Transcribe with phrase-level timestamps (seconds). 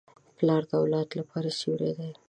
[0.37, 2.11] پلار د اولاد لپاره سیوری دی.